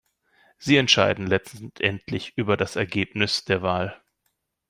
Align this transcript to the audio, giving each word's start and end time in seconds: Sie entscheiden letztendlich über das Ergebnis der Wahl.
Sie 0.57 0.77
entscheiden 0.77 1.27
letztendlich 1.27 2.35
über 2.35 2.57
das 2.57 2.75
Ergebnis 2.75 3.45
der 3.45 3.61
Wahl. 3.61 3.95